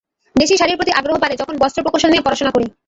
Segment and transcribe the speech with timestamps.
[0.35, 2.65] দেশি শাড়ির প্রতি আগ্রহ বাড়ে যখন বস্ত্র প্রকৌশল নিয়ে পড়াশোনা করি।